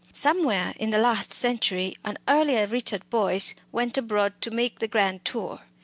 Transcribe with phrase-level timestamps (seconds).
[0.13, 5.23] Somewhere in the last century an earlier Richard Boyce went abroad to make the grand
[5.23, 5.59] tour.